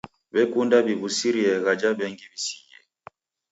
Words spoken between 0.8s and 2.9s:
w'iw'usirie ghaja w'engi w'isighie.